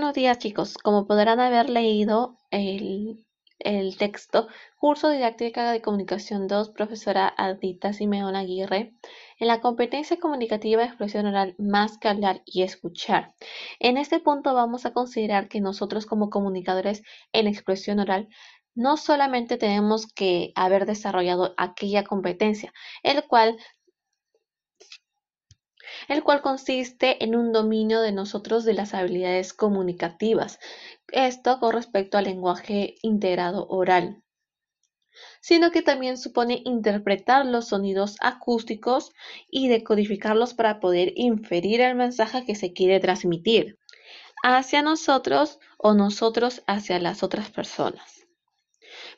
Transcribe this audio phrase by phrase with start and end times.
[0.00, 3.22] Buenos días chicos, como podrán haber leído el,
[3.98, 4.48] texto
[4.78, 8.94] Curso Didáctica de Comunicación 2, profesora Adita Simeón Aguirre,
[9.38, 13.34] en la competencia comunicativa de expresión oral más que hablar y escuchar.
[13.78, 17.02] En este punto vamos a considerar que nosotros como comunicadores
[17.34, 18.30] en expresión oral
[18.74, 23.58] no solamente tenemos que haber desarrollado aquella competencia, el cual
[26.10, 30.58] el cual consiste en un dominio de nosotros de las habilidades comunicativas.
[31.08, 34.22] Esto con respecto al lenguaje integrado oral
[35.40, 39.12] sino que también supone interpretar los sonidos acústicos
[39.50, 43.78] y decodificarlos para poder inferir el mensaje que se quiere transmitir
[44.42, 48.26] hacia nosotros o nosotros hacia las otras personas.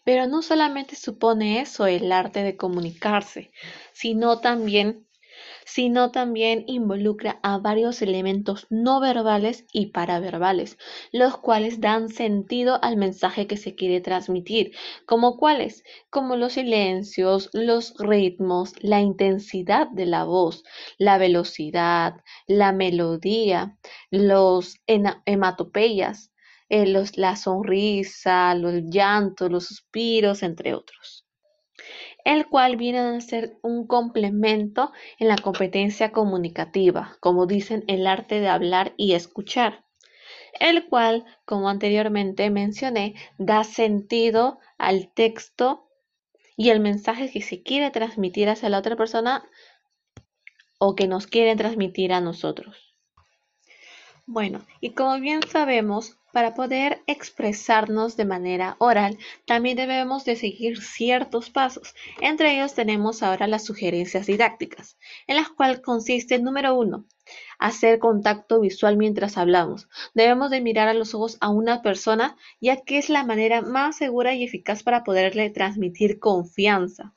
[0.05, 3.53] Pero no solamente supone eso el arte de comunicarse,
[3.93, 5.07] sino también
[5.65, 10.79] sino también involucra a varios elementos no verbales y paraverbales,
[11.13, 14.73] los cuales dan sentido al mensaje que se quiere transmitir,
[15.07, 20.65] como cuáles, como los silencios, los ritmos, la intensidad de la voz,
[20.99, 22.17] la velocidad,
[22.47, 23.79] la melodía,
[24.11, 26.33] los hematopeyas,
[26.69, 31.22] eh, la sonrisa, los llantos, los suspiros, entre otros
[32.25, 38.41] el cual viene a ser un complemento en la competencia comunicativa, como dicen el arte
[38.41, 39.85] de hablar y escuchar,
[40.61, 45.89] el cual, como anteriormente mencioné, da sentido al texto
[46.57, 49.45] y el mensaje que se quiere transmitir hacia la otra persona
[50.79, 52.92] o que nos quieren transmitir a nosotros.
[54.27, 60.83] Bueno, y como bien sabemos, para poder expresarnos de manera oral, también debemos de seguir
[60.83, 61.95] ciertos pasos.
[62.21, 64.97] Entre ellos tenemos ahora las sugerencias didácticas,
[65.29, 67.05] en las cuales consiste, número uno,
[67.59, 69.89] hacer contacto visual mientras hablamos.
[70.15, 73.97] Debemos de mirar a los ojos a una persona, ya que es la manera más
[73.97, 77.15] segura y eficaz para poderle transmitir confianza.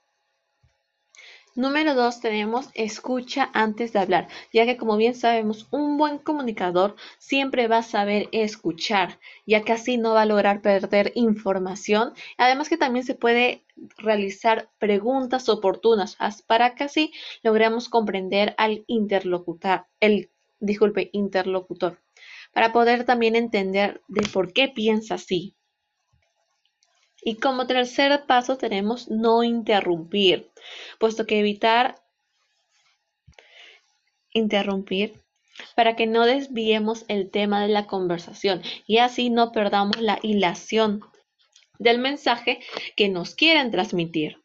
[1.56, 6.98] Número dos, tenemos escucha antes de hablar, ya que como bien sabemos, un buen comunicador
[7.18, 12.12] siempre va a saber escuchar, ya que así no va a lograr perder información.
[12.38, 13.64] Además que también se puede
[13.98, 22.02] realizar preguntas oportunas para que así logremos comprender al interlocutor, el, disculpe, interlocutor,
[22.54, 25.56] para poder también entender de por qué piensa así.
[27.28, 30.52] Y como tercer paso tenemos no interrumpir,
[31.00, 31.96] puesto que evitar
[34.32, 35.24] interrumpir
[35.76, 41.02] para que no desviemos el tema de la conversación y así no perdamos la hilación
[41.80, 42.60] del mensaje
[42.96, 44.45] que nos quieren transmitir.